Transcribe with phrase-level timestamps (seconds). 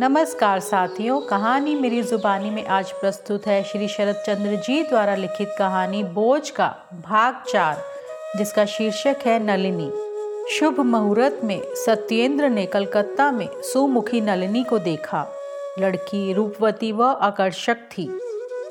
[0.00, 5.54] नमस्कार साथियों, कहानी मेरी जुबानी में आज प्रस्तुत है श्री शरद चंद्र जी द्वारा लिखित
[5.58, 6.66] कहानी बोझ का
[7.04, 7.80] भाग चार,
[8.38, 9.90] जिसका शीर्षक है नलिनी।
[10.50, 15.26] शुभ मुहूर्त में सत्येंद्र ने कलकत्ता में सुमुखी नलिनी को देखा।
[15.78, 18.08] लड़की रूपवती व आकर्षक थी,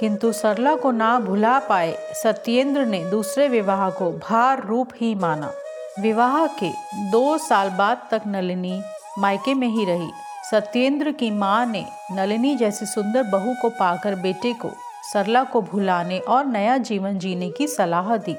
[0.00, 5.52] किंतु सरला को ना भुला पाए सत्येंद्र ने दूसरे विवाह को भार रूप ही माना।
[6.00, 6.70] विवाह के
[7.10, 8.80] दो साल बाद तक नलिनी
[9.18, 10.10] मायके में ही रही।
[10.50, 14.70] सत्येंद्र की माँ ने नलिनी जैसी सुंदर बहू को पाकर बेटे को,
[15.12, 18.36] सरला को भुलाने और नया जीवन जीने की सलाह दी।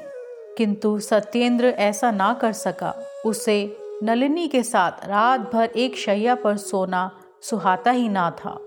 [0.58, 2.94] किंतु सत्येंद्र ऐसा ना कर सका।
[3.26, 7.10] उसे नलिनी के साथ रात भर एक शैया पर सोना
[7.42, 8.58] सुहाता ही ना था।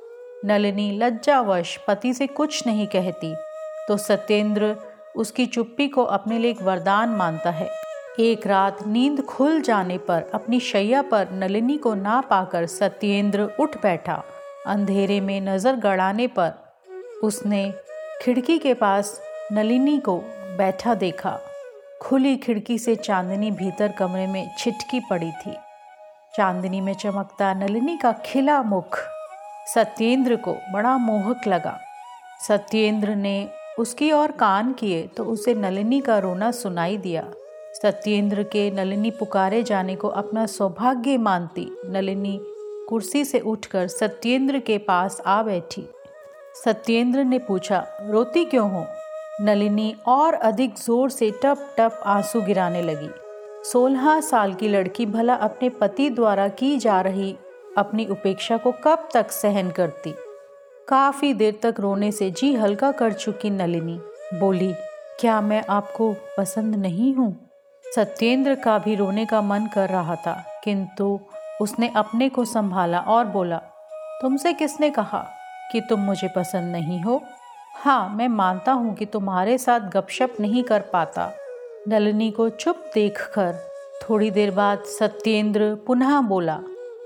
[0.45, 3.35] नलिनी लज्जावश पति से कुछ नहीं कहती
[3.89, 4.77] तो सत्येंद्र
[5.17, 7.71] उसकी चुप्पी को अपने लिए एक वरदान मानता है।
[8.19, 13.77] एक रात नींद खुल जाने पर अपनी शैया पर नलिनी को ना पाकर सत्येंद्र उठ
[13.83, 14.23] बैठा।
[14.67, 16.53] अंधेरे में नज़र गड़ाने पर
[17.25, 17.63] उसने
[18.23, 19.21] खिड़की के पास
[19.53, 20.17] नलिनी को
[20.59, 21.39] बैठा देखा।
[22.03, 25.57] खुली खिड़की से चांदनी भीतर कमरे में छिटकी पड़ी थी।
[26.37, 28.99] चांदनी में चमकता नलिनी का खिला मुख
[29.75, 31.79] सत्येंद्र को बड़ा मोहक लगा।
[32.49, 37.31] सत्येंद्र ने उसकी ओर कान किए तो उसे नलिनी का रोना सुनाई दिया।
[37.75, 42.39] सत्येंद्र के नलिनी पुकारे जाने को अपना सौभाग्य मानती नलिनी
[42.89, 45.89] कुर्सी से उठकर सत्येंद्र के पास आ बैठी।
[46.65, 48.87] सत्येंद्र ने पूछा, रोती क्यों हो?
[49.41, 53.11] नलिनी और अधिक ज़ोर से टप टप आँसू गिराने लगी।
[53.73, 57.37] सोलह साल की लड़की भला अपने पति द्वारा की जा रही
[57.79, 60.15] अपनी उपेक्षा को कब तक सहन करती?
[60.89, 64.01] काफ़ी देर तक रोने से जी हल्का कर चुकी नलिनी।
[64.35, 64.73] बोली,
[65.21, 67.50] क्या मैं आपको पसंद नहीं हूँ?
[67.97, 70.33] सत्येंद्र का भी रोने का मन कर रहा था,
[70.65, 71.19] किंतु
[71.61, 73.57] उसने अपने को संभाला और बोला,
[74.23, 75.25] तुमसे किसने कहा
[75.73, 77.21] कि तुम मुझे पसंद नहीं हो?
[77.77, 81.31] हाँ मैं मानता हूँ कि तुम्हारे साथ गपशप नहीं कर पाता।
[81.89, 83.59] नलिनी को चुप देखकर
[84.03, 86.59] थोड़ी देर बाद सत्येंद्र पुनः बोला,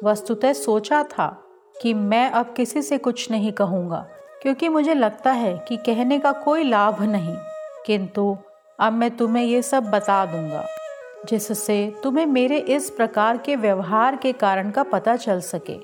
[0.05, 1.27] वस्तुतः सोचा था
[1.75, 4.06] कि मैं अब किसी से कुछ नहीं कहूँगा,
[4.43, 7.37] क्योंकि मुझे लगता है कि कहने का कोई लाभ नहीं।
[7.87, 8.37] किंतु
[8.78, 10.66] अब मैं तुम्हें ये सब बता दूँगा।
[11.29, 15.79] जिससे तुम्हें मेरे इस प्रकार के व्यवहार के कारण का पता चल सके।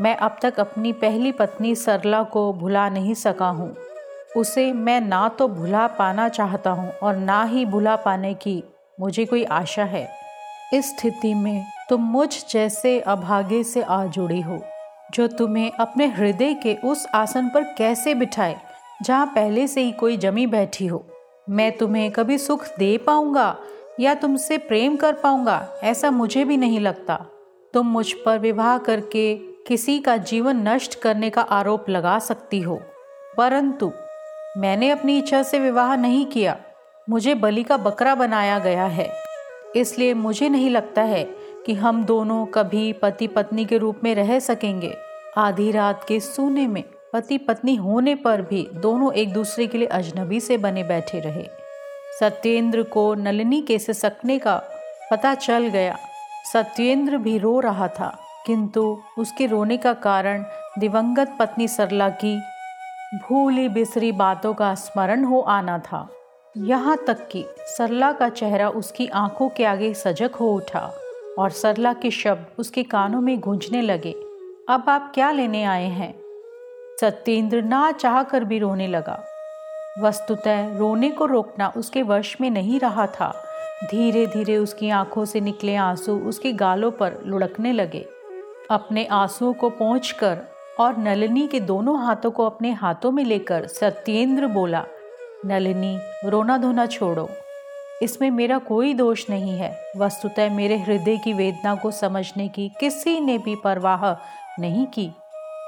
[0.00, 3.74] मैं अब तक अपनी पहली पत्नी सरला को भुला नहीं सका हूँ।
[4.36, 8.62] उसे मैं ना तो भुला पाना चाहता हूँ और ना ही भुला पाने की
[9.00, 10.08] मुझे कोई आशा है।
[10.74, 14.58] इस स्थिति में तुम मुझ जैसे अभागे से आ जुड़ी हो,
[15.12, 18.56] जो तुम्हें अपने हृदय के उस आसन पर कैसे बिठाए,
[19.02, 21.04] जहाँ पहले से ही कोई जमी बैठी हो।
[21.48, 23.56] मैं तुम्हें कभी सुख दे पाऊँगा
[24.00, 27.26] या तुमसे प्रेम कर पाऊँगा, ऐसा मुझे भी नहीं लगता।
[27.74, 32.82] तुम मुझ पर विवाह करके किसी का जीवन नष्ट करने का आरोप लगा सकती हो।
[33.36, 33.92] परंतु,
[34.56, 36.56] मैंने अपनी इच्छा से विवाह नहीं किया।
[37.10, 39.12] मुझे बलि का बकरा बनाया गया है।
[39.76, 41.24] इसलिए मुझे नहीं लगता है
[41.66, 44.96] कि हम दोनों कभी पति पत्नी के रूप में रह सकेंगे।
[45.36, 49.88] आधी रात के सोने में पति पत्नी होने पर भी दोनों एक दूसरे के लिए
[49.88, 51.61] अजनबी से बने बैठे रहे।
[52.22, 54.56] सत्येंद्र को नलिनी के सिसकने का
[55.10, 55.96] पता चल गया।
[56.52, 58.10] सत्येंद्र भी रो रहा था,
[58.46, 58.82] किंतु
[59.18, 60.44] उसके रोने का कारण
[60.78, 62.36] दिवंगत पत्नी सरला की
[63.14, 66.08] भूली बिसरी बातों का स्मरण हो आना था।
[66.56, 70.94] यहाँ तक कि सरला का चेहरा उसकी आँखों के आगे सजग हो उठा
[71.38, 74.12] और सरला के शब्द उसके कानों में गूंजने लगे।
[74.68, 76.14] अब आप क्या लेने आए हैं?
[77.00, 79.22] सत्येंद्र ना चाह कर भी रोने लगा।
[79.98, 83.42] वस्तुतः रोने को रोकना उसके वश में नहीं रहा था।
[83.90, 88.08] धीरे धीरे उसकी आँखों से निकले आँसू उसके गालों पर लुढ़कने लगे।
[88.70, 90.14] अपने आंसुओं को पहुँच
[90.80, 94.84] और नलिनी के दोनों हाथों को अपने हाथों में लेकर सत्येंद्र बोला,
[95.46, 97.30] नलिनी रोना धोना छोड़ो।
[98.02, 103.20] इसमें मेरा कोई दोष नहीं है। वस्तुतः मेरे हृदय की वेदना को समझने की किसी
[103.20, 104.12] ने भी परवाह
[104.60, 105.12] नहीं की।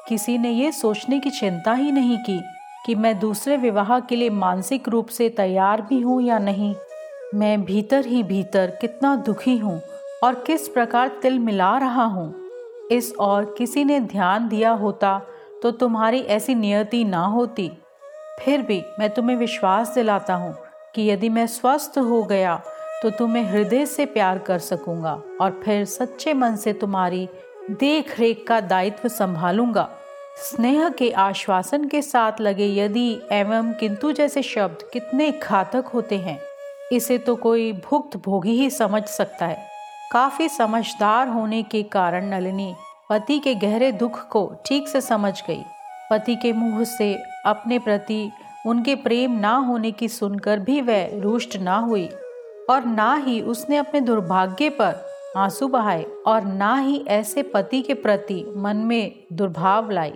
[0.08, 2.42] किसी ने ये सोचने की चिंता ही नहीं की।
[2.84, 6.74] कि मैं दूसरे विवाह के लिए मानसिक रूप से तैयार भी हूँ या नहीं?
[7.34, 9.80] मैं भीतर ही भीतर कितना दुखी हूँ
[10.24, 12.34] और किस प्रकार तिल मिला रहा हूँ?
[12.92, 15.18] इस और किसी ने ध्यान दिया होता
[15.62, 17.70] तो तुम्हारी ऐसी नियति ना होती।
[18.40, 20.54] फिर भी मैं तुम्हें विश्वास दिलाता हूँ
[20.94, 22.60] कि यदि मैं स्वस्थ हो गया
[23.02, 27.28] तो तुम्हें हृदय से प्यार कर सकूँगा और फिर सच्चे मन से तुम्हारी
[27.70, 29.88] देख रेख का दायित्व संभालूँगा।
[30.36, 36.38] स्नेह के आश्वासन के साथ लगे, यदि एवं किंतु जैसे शब्द कितने घातक होते हैं,
[36.92, 39.66] इसे तो कोई भुक्त भोगी ही समझ सकता है।
[40.12, 42.72] काफ़ी समझदार होने के कारण नलिनी
[43.10, 45.62] पति के गहरे दुख को ठीक से समझ गई।
[46.10, 47.14] पति के मुँह से
[47.46, 48.30] अपने प्रति
[48.66, 52.06] उनके प्रेम ना होने की सुनकर भी वह रुष्ट ना हुई
[52.70, 55.04] और ना ही उसने अपने दुर्भाग्य पर
[55.36, 60.12] आँसू बहाए और ना ही ऐसे पति के प्रति मन में दुर्भाव लाई।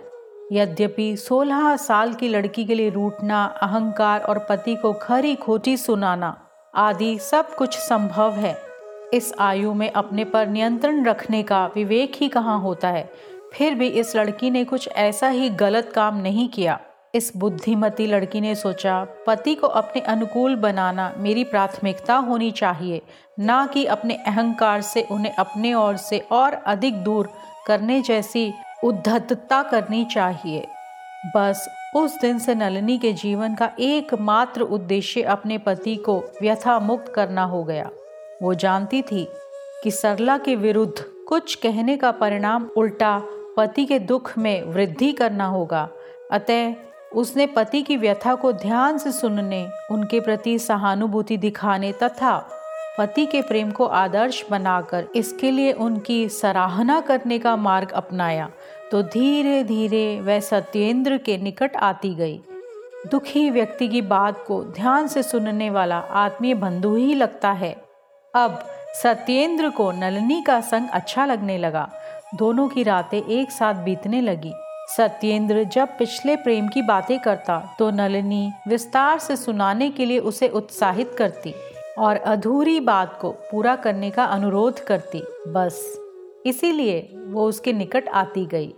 [0.51, 6.47] यद्यपि 16 साल की लड़की के लिए रूठना, अहंकार और पति को खरी खोटी सुनाना
[6.75, 8.57] आदि सब कुछ संभव है।
[9.13, 13.09] इस आयु में अपने पर नियंत्रण रखने का विवेक ही कहाँ होता है?
[13.53, 16.79] फिर भी इस लड़की ने कुछ ऐसा ही गलत काम नहीं किया।
[17.15, 23.01] इस बुद्धिमती लड़की ने सोचा, पति को अपने अनुकूल बनाना मेरी प्राथमिकता होनी चाहिए,
[23.39, 27.29] ना कि अपने अहंकार से उन्हें अपने ओर से और अधिक दूर
[27.67, 28.53] करने जैसी
[28.83, 30.67] उद्धतता करनी चाहिए।
[31.35, 37.13] बस उस दिन से नलिनी के जीवन का एकमात्र उद्देश्य अपने पति को व्यथा मुक्त
[37.13, 37.89] करना हो गया।
[38.43, 39.27] वो जानती थी
[39.83, 43.23] कि सरला के विरुद्ध कुछ कहने का परिणाम उल्टा
[43.57, 45.89] पति के दुख में वृद्धि करना होगा।
[46.31, 46.73] अतः
[47.15, 52.49] उसने पति की व्यथा को ध्यान से सुनने, उनके प्रति सहानुभूति दिखाने तथा
[52.99, 58.49] पति के प्रेम को आदर्श बनाकर इसके लिए उनकी सराहना करने का मार्ग अपनाया
[58.91, 62.39] तो धीरे धीरे वह सत्येंद्र के निकट आती गई।
[63.11, 67.71] दुखी व्यक्ति की बात को ध्यान से सुनने वाला आत्मीय बंधु ही लगता है।
[68.33, 68.59] अब
[69.03, 71.89] सत्येंद्र को नलनी का संग अच्छा लगने लगा।
[72.35, 74.53] दोनों की रातें एक साथ बीतने लगी।
[74.97, 80.47] सत्येंद्र जब पिछले प्रेम की बातें करता तो नलिनी विस्तार से सुनाने के लिए उसे
[80.49, 81.53] उत्साहित करती।
[81.97, 85.99] और अधूरी बात को पूरा करने का अनुरोध करती, बस।
[86.45, 88.73] इसीलिए वो उसके निकट आती गई।